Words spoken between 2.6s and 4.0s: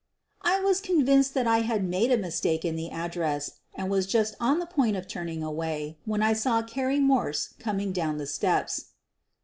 in the address and